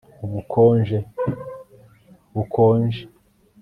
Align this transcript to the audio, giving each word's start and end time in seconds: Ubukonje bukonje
Ubukonje 0.25 0.97
bukonje 2.35 3.01